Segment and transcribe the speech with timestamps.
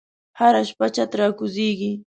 [0.39, 1.91] هره شپه چت راکوزیږې